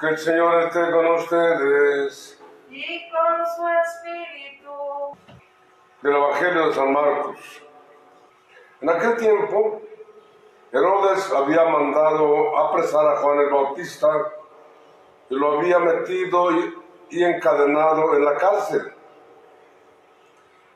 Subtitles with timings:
[0.00, 2.27] Que el Señor esté con ustedes.
[6.00, 7.62] Del Evangelio de San Marcos.
[8.80, 9.82] En aquel tiempo,
[10.70, 14.08] Herodes había mandado apresar a Juan el Bautista
[15.28, 16.52] y lo había metido
[17.10, 18.92] y, encadenado en la cárcel.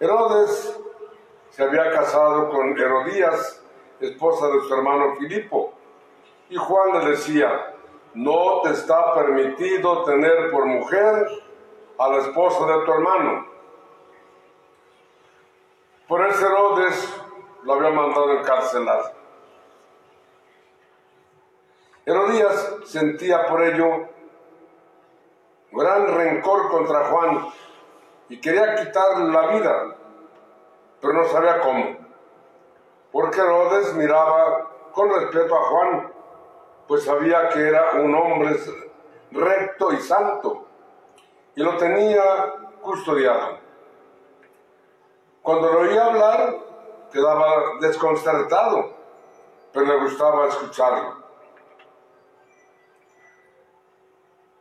[0.01, 0.81] Herodes
[1.51, 3.63] se había casado con Herodías,
[4.01, 5.73] esposa de su hermano Filipo,
[6.49, 7.77] y Juan le decía,
[8.15, 11.29] no te está permitido tener por mujer
[11.99, 13.52] a la esposa de tu hermano.
[16.13, 17.23] Por eso Herodes
[17.63, 19.15] lo había mandado encarcelar.
[22.05, 24.09] Herodías sentía por ello
[25.71, 27.47] gran rencor contra Juan
[28.29, 29.97] y quería quitarle la vida,
[31.01, 31.97] pero no sabía cómo.
[33.11, 36.13] Porque Herodes miraba con respeto a Juan,
[36.89, 38.55] pues sabía que era un hombre
[39.31, 40.67] recto y santo
[41.55, 42.23] y lo tenía
[42.83, 43.62] custodiado.
[45.43, 46.57] Cuando lo oía hablar,
[47.13, 48.95] quedaba desconcertado,
[49.73, 51.17] pero le gustaba escucharlo.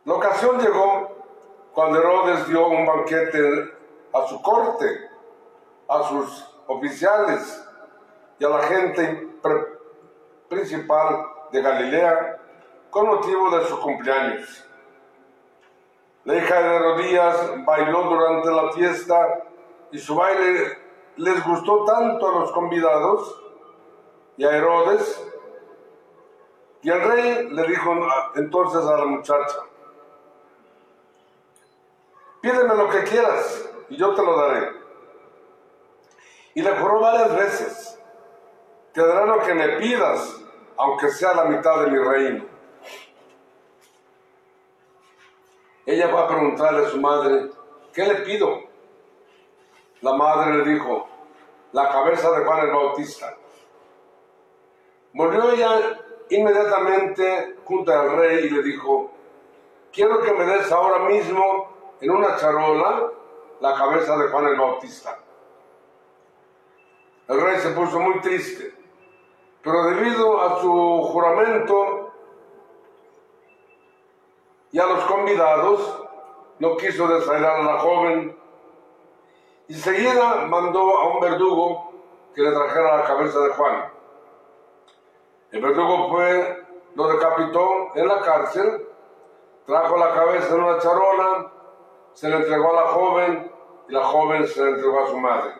[0.04, 1.12] La ocasión llegó
[1.72, 3.72] cuando Herodes dio un banquete
[4.12, 5.08] a su corte,
[5.88, 7.64] a sus oficiales
[8.40, 9.28] y a la gente
[10.48, 12.38] principal de Galilea
[12.90, 14.64] con motivo de su cumpleaños.
[16.24, 19.44] La hija de Herodías bailó durante la fiesta
[19.92, 20.78] y su baile
[21.16, 23.40] les gustó tanto a los convidados
[24.38, 25.28] y a Herodes.
[26.80, 27.94] Y el rey le dijo
[28.34, 29.58] entonces a la muchacha,
[32.40, 34.72] pídeme lo que quieras y yo te lo daré.
[36.54, 38.00] Y le juró varias veces,
[38.92, 40.40] te daré lo que me pidas,
[40.76, 42.44] aunque sea la mitad de mi reino.
[45.84, 47.50] Ella va a preguntarle a su madre,
[47.92, 48.71] ¿qué le pido?
[50.02, 51.06] La madre le dijo,
[51.70, 53.36] la cabeza de Juan el Bautista.
[55.14, 59.12] Volvió ella inmediatamente junto al rey y le dijo,
[59.92, 61.68] quiero que me des ahora mismo
[62.00, 63.12] en una charola
[63.60, 65.18] la cabeza de Juan el Bautista.
[67.28, 68.74] El rey se puso muy triste,
[69.62, 72.12] pero debido a su juramento
[74.72, 76.02] y a los convidados,
[76.58, 78.41] no quiso desairar a la joven
[79.72, 81.92] y seguida mandó a un verdugo
[82.34, 83.90] que le trajera la cabeza de Juan.
[85.50, 88.86] El verdugo fue, lo decapitó en la cárcel,
[89.64, 91.52] trajo la cabeza en una charola,
[92.12, 93.52] se le entregó a la joven
[93.88, 95.54] y la joven se le entregó a su madre.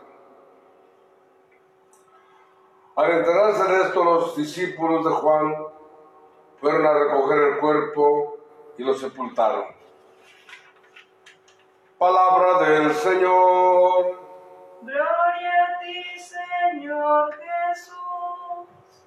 [2.96, 5.56] Al enterarse de esto, los discípulos de Juan
[6.60, 8.36] fueron a recoger el cuerpo
[8.76, 9.64] y lo sepultaron.
[12.02, 14.18] Palabra del Señor.
[14.82, 19.04] Gloria a ti, Señor Jesús.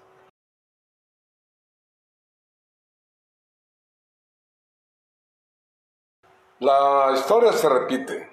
[6.59, 8.29] La historia se repite.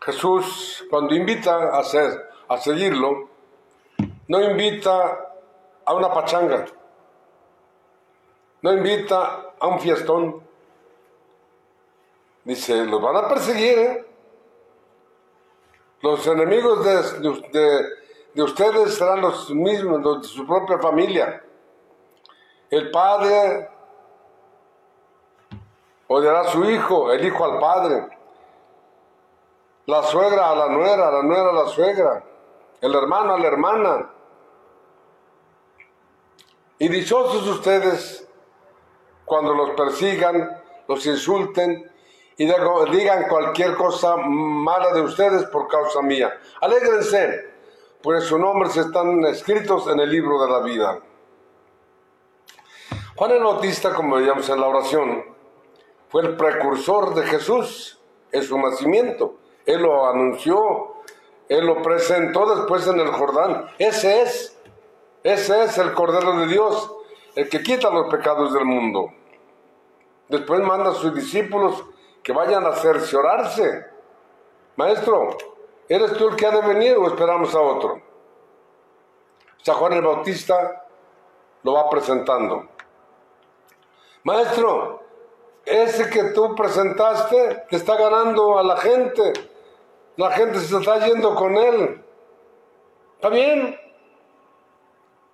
[0.00, 3.28] Jesús, cuando invita a, hacer, a seguirlo,
[4.26, 5.34] no invita
[5.84, 6.64] a una pachanga,
[8.62, 10.42] no invita a un fiestón.
[12.44, 14.06] Dice, los van a perseguir, ¿eh?
[16.02, 17.88] Los enemigos de, de-
[18.34, 21.42] de ustedes serán los mismos, los de su propia familia.
[22.70, 23.70] El padre
[26.06, 28.08] odiará a su hijo, el hijo al padre,
[29.86, 32.24] la suegra a la nuera, la nuera a la suegra,
[32.82, 34.10] el hermano a la hermana.
[36.78, 38.25] Y dichosos ustedes
[39.26, 41.90] cuando los persigan, los insulten
[42.38, 46.32] y digan cualquier cosa mala de ustedes por causa mía.
[46.60, 47.50] Alégrense,
[48.02, 51.00] pues sus nombres están escritos en el libro de la vida.
[53.16, 55.24] Juan el Bautista, como veíamos en la oración,
[56.08, 57.98] fue el precursor de Jesús
[58.30, 59.36] en su nacimiento.
[59.64, 60.96] Él lo anunció,
[61.48, 63.70] él lo presentó después en el Jordán.
[63.78, 64.58] Ese es,
[65.24, 66.92] ese es el Cordero de Dios,
[67.36, 69.12] el que quita los pecados del mundo.
[70.28, 71.84] Después manda a sus discípulos
[72.22, 73.86] que vayan a cerciorarse.
[74.74, 75.36] Maestro,
[75.88, 78.02] ¿eres tú el que ha de venir o esperamos a otro?
[79.62, 80.86] San Juan el Bautista
[81.62, 82.68] lo va presentando.
[84.24, 85.02] Maestro,
[85.64, 89.32] ese que tú presentaste te está ganando a la gente.
[90.16, 92.02] La gente se está yendo con él.
[93.16, 93.78] Está bien.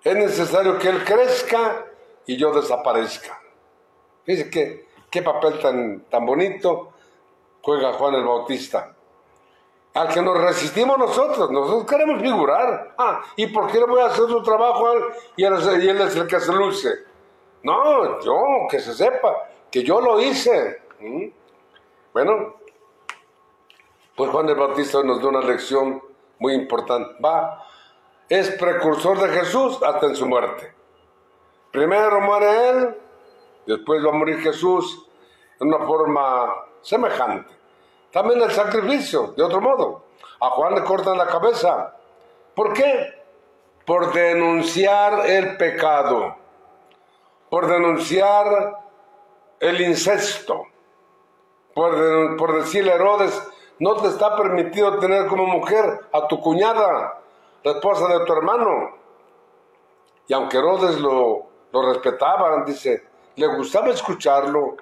[0.03, 1.85] Es necesario que él crezca
[2.25, 3.39] y yo desaparezca.
[4.23, 6.93] Fíjese que, qué papel tan, tan bonito
[7.61, 8.95] juega Juan el Bautista.
[9.93, 12.95] Al que nos resistimos nosotros, nosotros queremos figurar.
[12.97, 15.03] Ah, ¿y por qué le voy a hacer su trabajo a él
[15.35, 16.89] y él, es- y él es el que se luce?
[17.61, 18.35] No, yo,
[18.69, 20.81] que se sepa, que yo lo hice.
[20.99, 21.27] ¿Mm?
[22.11, 22.55] Bueno,
[24.15, 26.01] pues Juan el Bautista nos da una lección
[26.39, 27.21] muy importante.
[27.23, 27.63] Va,
[28.29, 30.73] es precursor de Jesús hasta en su muerte.
[31.73, 32.97] Primero muere él,
[33.65, 35.09] después va a morir Jesús
[35.59, 37.51] en una forma semejante.
[38.11, 40.03] También el sacrificio, de otro modo.
[40.39, 41.95] A Juan le cortan la cabeza.
[42.53, 43.23] ¿Por qué?
[43.87, 46.35] Por denunciar el pecado,
[47.49, 48.77] por denunciar
[49.59, 50.67] el incesto,
[51.73, 57.19] por, por decirle a Herodes, no te está permitido tener como mujer a tu cuñada,
[57.63, 58.91] la esposa de tu hermano.
[60.27, 63.03] Y aunque Herodes lo, lo respetaba, dice,
[63.35, 64.77] le gustaba escucharlo,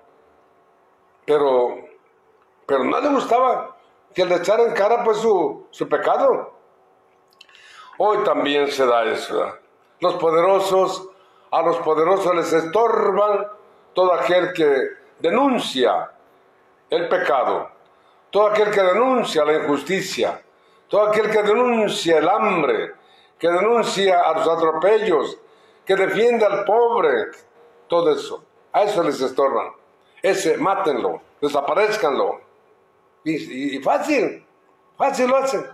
[1.25, 1.77] pero,
[2.65, 3.77] pero no le gustaba
[4.13, 6.51] que le echara en cara pues su, su pecado.
[7.97, 9.53] Hoy también se da eso.
[10.01, 11.07] Los poderosos,
[11.51, 13.47] a los poderosos les estorban
[13.93, 14.89] todo aquel que
[15.19, 16.11] denuncia
[16.89, 17.69] el pecado,
[18.31, 20.41] todo aquel que denuncia la injusticia,
[20.89, 22.95] todo aquel que denuncia el hambre,
[23.39, 25.37] que denuncia a los atropellos,
[25.85, 27.27] que defiende al pobre,
[27.87, 29.69] todo eso, a eso les estorban.
[30.21, 32.39] Ese, mátenlo, desaparezcanlo.
[33.23, 34.45] Y, fácil,
[34.97, 35.65] fácil lo hacen.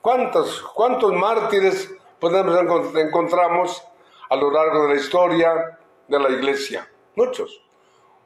[0.00, 3.82] ¿Cuántos, cuántos mártires podemos encont- encontramos
[4.28, 5.78] a lo largo de la historia
[6.08, 6.88] de la iglesia?
[7.14, 7.62] Muchos.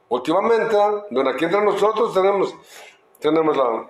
[0.09, 0.75] Últimamente,
[1.11, 2.53] bueno, aquí entre nosotros tenemos,
[3.19, 3.87] tenemos la,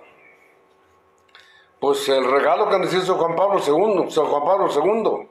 [1.80, 5.28] pues el regalo que nos hizo Juan Pablo II, San Juan Pablo II,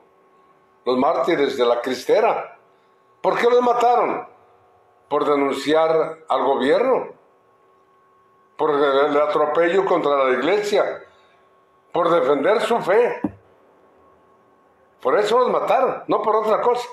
[0.84, 2.58] los mártires de la cristera.
[3.20, 4.26] ¿Por qué los mataron?
[5.08, 7.08] Por denunciar al gobierno,
[8.56, 11.04] por el el atropello contra la iglesia,
[11.92, 13.20] por defender su fe.
[15.00, 16.88] Por eso los mataron, no por otra cosa.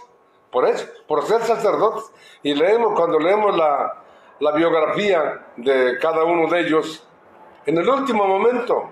[0.52, 2.12] Por eso, por ser sacerdotes.
[2.42, 4.04] Y leemos, cuando leemos la,
[4.40, 7.08] la biografía de cada uno de ellos,
[7.66, 8.90] en el último momento,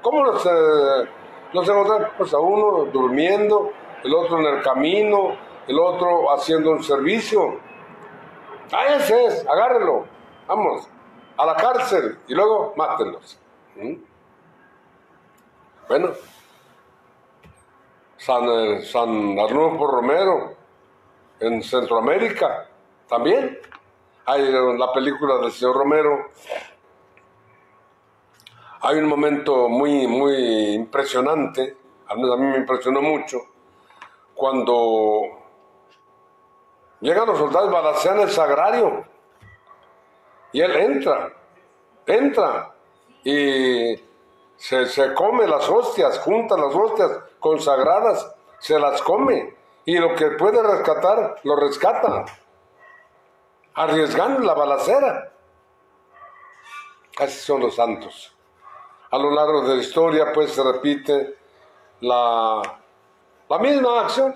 [0.00, 1.08] ¿cómo los, eh,
[1.52, 2.08] los encontraron?
[2.16, 3.72] Pues a uno durmiendo,
[4.04, 7.60] el otro en el camino, el otro haciendo un servicio.
[8.72, 10.06] Ah, ese es, agárrenlo,
[10.46, 10.88] vamos,
[11.36, 13.38] a la cárcel y luego mátenlos.
[13.76, 13.94] ¿Mm?
[15.88, 16.10] Bueno,
[18.16, 20.54] San, eh, San Arnulfo Romero
[21.40, 22.68] en Centroamérica
[23.08, 23.58] también.
[24.24, 26.30] Hay la película del señor Romero.
[28.80, 31.76] Hay un momento muy, muy impresionante,
[32.06, 33.38] a mí, a mí me impresionó mucho,
[34.42, 35.22] cuando
[36.98, 39.04] llegan los soldados balacean el sagrario.
[40.50, 41.32] Y él entra,
[42.04, 42.74] entra
[43.22, 43.94] y
[44.56, 49.54] se, se come las hostias, junta las hostias consagradas, se las come.
[49.84, 52.24] Y lo que puede rescatar, lo rescata,
[53.74, 55.32] arriesgando la balacera.
[57.16, 58.36] Así son los santos.
[59.08, 61.36] A lo largo de la historia, pues se repite
[62.00, 62.81] la,
[63.52, 64.34] la misma acción.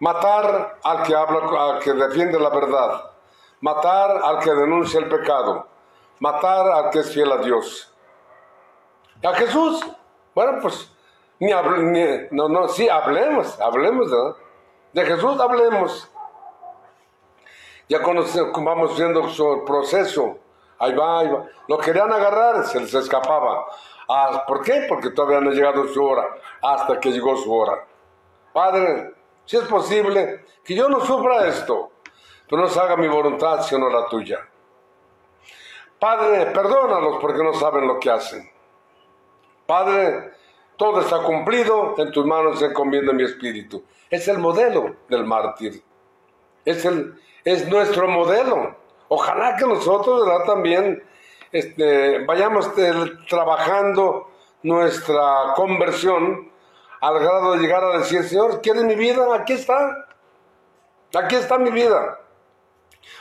[0.00, 3.12] Matar al que habla, al que defiende la verdad.
[3.60, 5.68] Matar al que denuncia el pecado.
[6.18, 7.94] Matar al que es fiel a Dios.
[9.22, 9.86] A Jesús,
[10.34, 10.92] bueno, pues,
[11.38, 11.50] ni,
[12.32, 14.34] no, no, sí, hablemos, hablemos, ¿verdad?
[14.92, 16.10] De Jesús hablemos.
[17.88, 20.38] Ya conoce- vamos viendo su proceso.
[20.78, 21.44] Ahí va, ahí va.
[21.68, 23.64] Lo querían agarrar, se les escapaba.
[24.08, 24.86] Ah, ¿Por qué?
[24.88, 26.26] Porque todavía no ha llegado su hora,
[26.62, 27.84] hasta que llegó su hora.
[28.52, 31.90] Padre, si es posible, que yo no sufra esto,
[32.48, 34.46] pero no se haga mi voluntad, sino la tuya.
[35.98, 38.50] Padre, perdónalos porque no saben lo que hacen.
[39.66, 40.32] Padre,
[40.76, 43.82] todo está cumplido, en tus manos se encomienda mi espíritu.
[44.10, 45.82] Es el modelo del mártir.
[46.64, 48.76] Es, el, es nuestro modelo.
[49.08, 50.44] Ojalá que nosotros ¿verdad?
[50.44, 51.02] también
[51.54, 52.92] este, vayamos eh,
[53.28, 54.28] trabajando
[54.64, 56.50] nuestra conversión
[57.00, 59.34] al grado de llegar a decir, Señor, ¿quieres mi vida?
[59.36, 60.06] Aquí está.
[61.14, 62.18] Aquí está mi vida.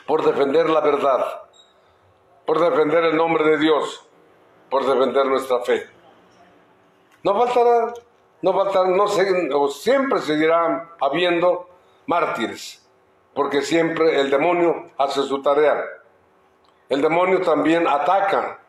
[0.08, 1.44] Por defender la verdad.
[2.46, 4.06] Por defender el nombre de Dios,
[4.70, 5.88] por defender nuestra fe.
[7.24, 7.94] No faltará,
[8.42, 11.70] no faltará, no se- siempre seguirá habiendo
[12.08, 12.86] mártires,
[13.34, 15.82] porque siempre el demonio hace su tarea.
[16.94, 18.60] El demonio también ataca,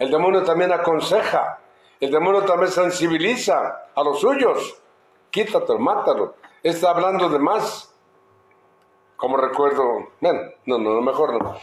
[0.00, 1.60] el demonio también aconseja,
[2.00, 4.82] el demonio también sensibiliza a los suyos.
[5.30, 6.34] Quítatelo, mátalo.
[6.60, 7.94] Está hablando de más.
[9.16, 10.32] Como recuerdo, no,
[10.66, 11.56] no, no, mejor no.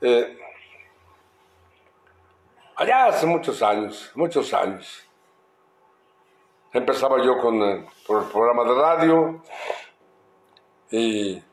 [0.00, 0.38] Eh,
[2.76, 5.08] allá hace muchos años, muchos años.
[6.72, 9.42] Empezaba yo con el, por el programa de radio
[10.88, 11.47] y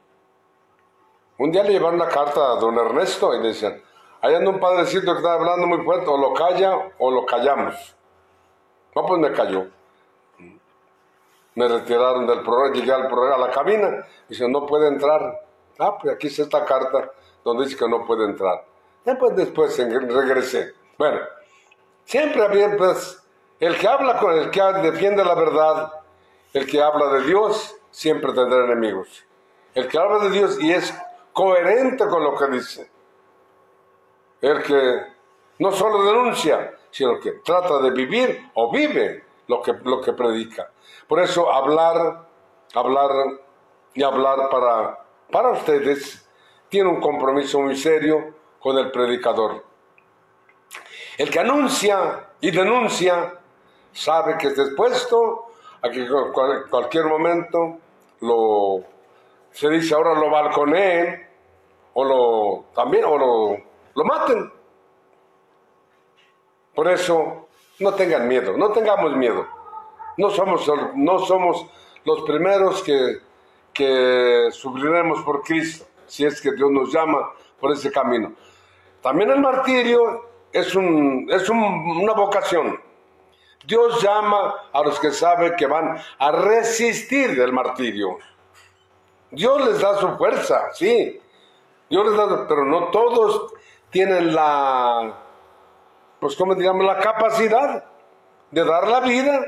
[1.38, 3.82] un día le llevaron una carta a don Ernesto y le decían,
[4.22, 7.96] allá anda un padrecito que está hablando muy fuerte, o lo calla o lo callamos.
[8.96, 9.68] No, pues me cayó.
[11.56, 15.42] Me retiraron del programa, llegué al programa, a la cabina, y dice, no puede entrar.
[15.80, 17.12] Ah, pues aquí está esta carta
[17.44, 18.64] donde dice que no puede entrar.
[19.06, 20.74] Después, después en- regresé.
[20.98, 21.20] Bueno,
[22.04, 23.22] siempre había, pues,
[23.60, 25.94] el que habla con el que defiende la verdad,
[26.54, 29.26] el que habla de Dios, siempre tendrá enemigos.
[29.74, 30.94] El que habla de Dios y es
[31.36, 32.90] coherente con lo que dice.
[34.40, 35.02] El que
[35.60, 40.72] no solo denuncia, sino que trata de vivir o vive lo que, lo que predica.
[41.10, 42.26] Por eso hablar,
[42.74, 43.12] hablar
[43.94, 46.26] y hablar para, para ustedes
[46.70, 49.66] tiene un compromiso muy serio con el predicador.
[51.18, 53.34] El que anuncia y denuncia
[53.92, 55.48] sabe que está expuesto
[55.82, 57.78] a que en cual- cualquier momento
[58.22, 58.84] lo
[59.52, 61.25] se dice ahora lo balconeen
[61.98, 63.58] o lo también o lo,
[63.96, 64.52] lo maten.
[66.74, 67.48] Por eso
[67.80, 69.48] no tengan miedo, no tengamos miedo.
[70.18, 71.66] No somos, no somos
[72.06, 73.18] los primeros que,
[73.74, 78.34] que sufriremos por Cristo, si es que Dios nos llama por ese camino.
[79.02, 81.58] También el martirio es, un, es un-
[82.02, 82.80] una vocación.
[83.66, 88.18] Dios llama a los que saben que van a resistir del martirio.
[89.32, 91.20] Dios les da su fuerza, sí.
[91.90, 93.54] Dios les da, pero no todos
[93.90, 95.14] tienen la,
[96.20, 97.86] pues como digamos, la capacidad
[98.52, 99.42] de dar la vida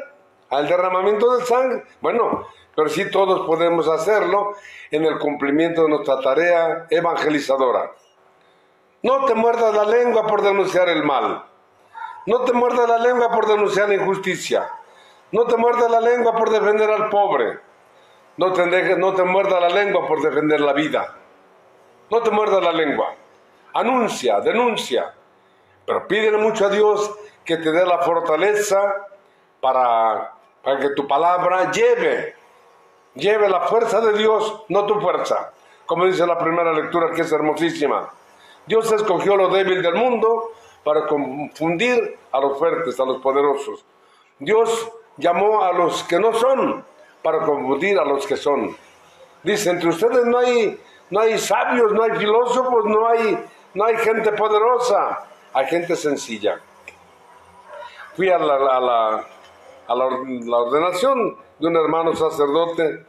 [0.50, 1.84] al derramamiento de sangre.
[2.02, 4.54] Bueno, pero sí todos podemos hacerlo
[4.92, 7.92] en el cumplimiento de nuestra tarea evangelizadora.
[9.04, 11.44] No te muerdas la lengua por denunciar el mal.
[12.26, 14.70] No te muerdas la lengua por denunciar la injusticia.
[15.32, 17.60] No te muerdas la lengua por defender al pobre.
[18.38, 21.16] No te, no te muerdas la lengua por defender la vida.
[22.10, 23.14] No te muerdas la lengua.
[23.74, 25.14] Anuncia, denuncia.
[25.86, 27.12] Pero pídele mucho a Dios
[27.46, 29.08] que te dé la fortaleza
[29.62, 30.34] para,
[30.64, 32.36] para que tu palabra lleve,
[33.16, 35.54] lleve la fuerza de Dios, no tu fuerza.
[35.86, 38.10] Como dice la primera lectura que es hermosísima.
[38.66, 40.52] Dios escogió lo débil del mundo
[40.84, 43.86] para confundir a los fuertes, a los poderosos.
[44.40, 46.84] Dios llamó a los que no son
[47.22, 48.76] para confundir a los que son.
[49.44, 53.98] Dice, entre ustedes no hay, no hay sabios, no hay filósofos, no hay, no hay
[53.98, 56.60] gente poderosa, hay gente sencilla.
[58.16, 59.26] Fui a la, a la-
[59.88, 63.06] a la or- la ordenación de un hermano sacerdote,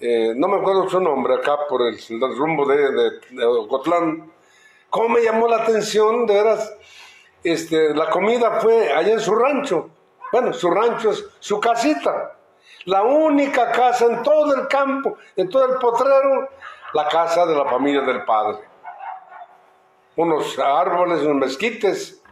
[0.00, 4.32] eh, no me acuerdo su nombre, acá por el, el rumbo de, de, de Ocotlán.
[4.88, 6.26] ¿Cómo me llamó la atención?
[6.26, 6.74] De veras,
[7.44, 9.90] este, la comida fue allá en su rancho.
[10.32, 12.36] Bueno, su rancho es su casita.
[12.86, 16.48] La única casa en todo el campo, en todo el potrero,
[16.94, 18.58] la casa de la familia del padre.
[20.16, 22.22] Unos árboles, unos mezquites.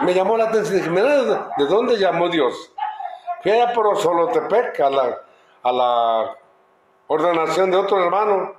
[0.00, 0.78] Me llamó la atención.
[0.78, 2.72] Dije, ¿de dónde llamó Dios?
[3.42, 5.18] Fui allá por Osolotepec, a la,
[5.62, 6.36] a la
[7.08, 8.54] ordenación de otro hermano.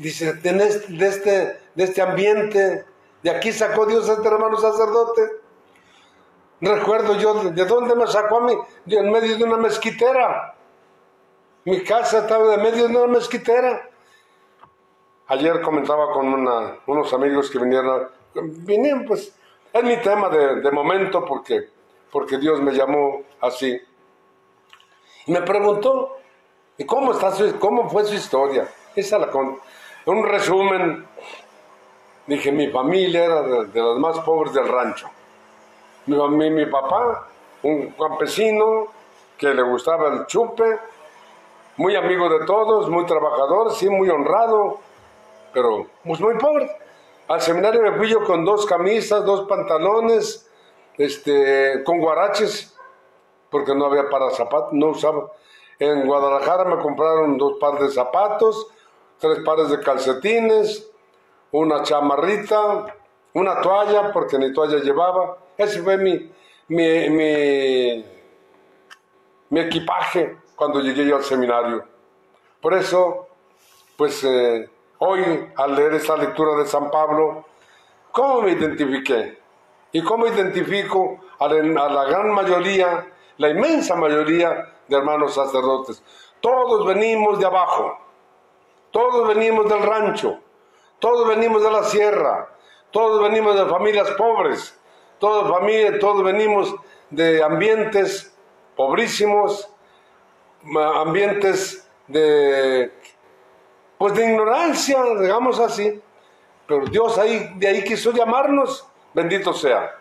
[0.00, 2.86] Dice, este, de este, de este ambiente,
[3.22, 5.22] de aquí sacó Dios a este hermano sacerdote.
[6.60, 8.54] Recuerdo yo de, de dónde me sacó a mí,
[8.86, 10.54] en medio de una mezquitera.
[11.64, 13.90] Mi casa estaba en medio de una mezquitera.
[15.28, 19.34] Ayer comentaba con una- unos amigos que vinieron, vinieron pues,
[19.72, 21.68] es mi tema de, de momento porque,
[22.12, 23.78] porque Dios me llamó así.
[25.26, 26.16] Y me preguntó,
[26.78, 28.68] ¿y cómo, está su- cómo fue su historia?
[28.94, 29.58] Esa la con
[30.06, 31.06] un resumen.
[32.28, 35.10] Dije, mi familia era de, de las más pobres del rancho.
[36.06, 37.28] Mi, mi, mi papá,
[37.62, 38.86] un campesino
[39.36, 40.78] que le gustaba el chupe,
[41.76, 44.78] muy amigo de todos, muy trabajador, sí, muy honrado,
[45.52, 46.70] pero pues muy pobre.
[47.28, 50.48] Al seminario me fui yo con dos camisas, dos pantalones,
[50.96, 52.74] este, con guaraches,
[53.50, 55.32] porque no había para zapatos, no usaba.
[55.78, 58.68] En Guadalajara me compraron dos pares de zapatos,
[59.18, 60.88] tres pares de calcetines,
[61.52, 62.94] una chamarrita,
[63.34, 65.36] una toalla, porque ni toalla llevaba.
[65.56, 66.30] Ese fue mi,
[66.68, 68.04] mi,
[69.48, 71.84] mi, equipaje cuando llegué yo al seminario.
[72.60, 73.28] Por eso,
[73.96, 77.46] pues eh, hoy al leer esta lectura de San Pablo,
[78.12, 79.38] ¿cómo me identifiqué?
[79.92, 83.06] ¿Y cómo identifico a la, a la gran mayoría,
[83.38, 86.02] la inmensa mayoría de hermanos sacerdotes?
[86.40, 87.98] Todos venimos de abajo,
[88.90, 90.38] todos venimos del rancho,
[90.98, 92.50] todos venimos de la sierra,
[92.90, 94.75] todos venimos de familias pobres,
[95.18, 96.74] todos, familias, todos venimos
[97.10, 98.36] de ambientes
[98.76, 99.68] pobrísimos,
[100.74, 102.92] ambientes de,
[103.98, 106.02] pues de ignorancia, digamos así.
[106.66, 109.96] Pero Dios ahí, de ahí quiso llamarnos, bendito sea.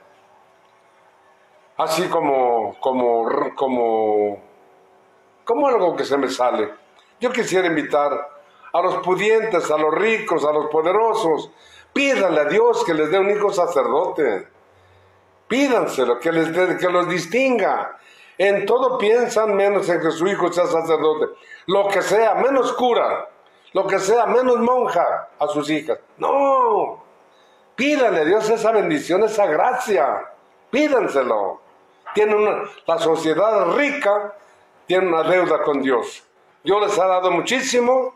[1.77, 4.41] Así como, como, como,
[5.43, 6.73] como algo que se me sale.
[7.19, 8.29] Yo quisiera invitar
[8.73, 11.51] a los pudientes, a los ricos, a los poderosos.
[11.93, 14.47] Pídanle a Dios que les dé un hijo sacerdote.
[15.47, 17.97] Pídanselo, que, les que los distinga.
[18.37, 21.33] En todo piensan menos en que su hijo sea sacerdote.
[21.67, 23.29] Lo que sea, menos cura.
[23.73, 25.99] Lo que sea, menos monja a sus hijas.
[26.17, 27.03] No.
[27.75, 30.31] Pídanle a Dios esa bendición, esa gracia.
[30.71, 31.61] Pídanselo.
[32.13, 34.33] Tienen una, la sociedad rica
[34.87, 36.23] tiene una deuda con Dios.
[36.63, 38.13] Dios les ha dado muchísimo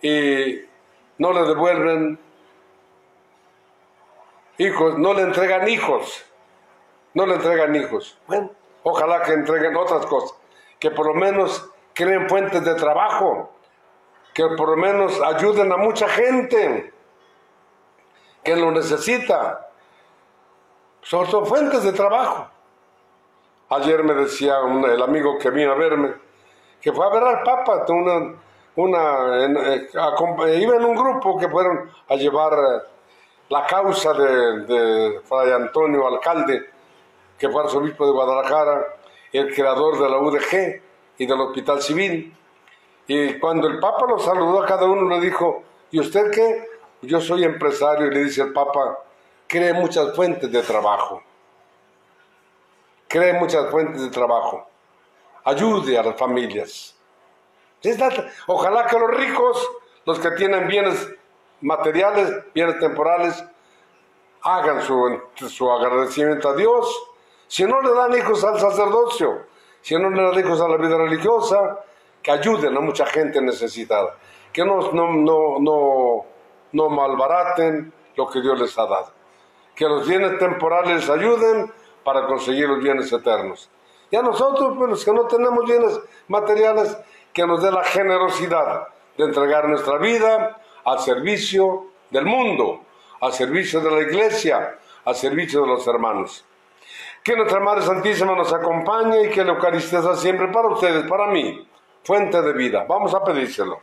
[0.00, 0.60] y
[1.18, 2.18] no le devuelven
[4.58, 6.24] hijos, no le entregan hijos,
[7.14, 8.18] no le entregan hijos.
[8.26, 8.50] Bueno,
[8.82, 10.34] ojalá que entreguen otras cosas,
[10.78, 13.50] que por lo menos creen fuentes de trabajo,
[14.34, 16.92] que por lo menos ayuden a mucha gente
[18.42, 19.68] que lo necesita.
[21.02, 22.48] Son, son fuentes de trabajo.
[23.70, 26.14] Ayer me decía un- el amigo que vino a verme
[26.80, 28.34] que fue a ver al Papa, una,
[28.74, 32.82] una, en- eh, eh, iba en un grupo que fueron a llevar eh,
[33.50, 36.70] la causa de, de Fray Antonio Alcalde,
[37.42, 38.86] que fue arzobispo de Guadalajara,
[39.32, 40.80] el creador de la UDG
[41.18, 42.36] y del Hospital Civil.
[43.08, 46.68] Y cuando el Papa lo saludó a cada uno, le dijo, ¿y usted qué?
[47.00, 48.96] Yo soy empresario, y le dice el Papa,
[49.48, 51.20] cree muchas fuentes de trabajo.
[53.08, 54.64] Cree muchas fuentes de trabajo.
[55.42, 56.96] Ayude a las familias.
[58.46, 59.68] Ojalá que los ricos,
[60.04, 61.12] los que tienen bienes
[61.60, 63.44] materiales, bienes temporales,
[64.42, 67.08] hagan su, su agradecimiento a Dios.
[67.52, 69.42] Si no le dan hijos al sacerdocio,
[69.82, 71.80] si no le dan hijos a la vida religiosa,
[72.22, 74.16] que ayuden a mucha gente necesitada,
[74.50, 79.12] que no, no, malbaraten lo que Dios les ha dado,
[79.74, 81.70] que los bienes temporales les ayuden
[82.02, 83.68] para conseguir los bienes eternos.
[84.10, 86.96] Y a nosotros, pues los que no tenemos bienes materiales,
[87.34, 88.88] que nos dé la generosidad
[89.18, 92.80] de entregar nuestra vida al servicio del mundo,
[93.20, 96.46] al servicio de la iglesia, al servicio de los hermanos.
[97.22, 101.28] Que nuestra Madre Santísima nos acompañe y que la Eucaristía sea siempre para ustedes, para
[101.28, 101.68] mí,
[102.02, 102.84] fuente de vida.
[102.88, 103.80] Vamos a pedírselo.